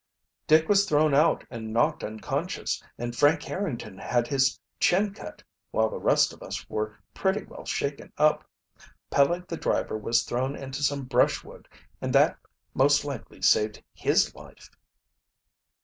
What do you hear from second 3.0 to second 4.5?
Frank Harrington had